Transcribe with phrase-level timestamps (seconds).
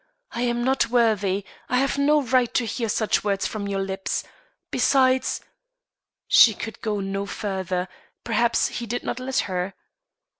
[0.31, 4.23] I am not worthy I have no right to hear such words from your lips.
[4.71, 5.41] Besides"
[6.27, 7.87] She could go no further;
[8.23, 9.75] perhaps he did not let her.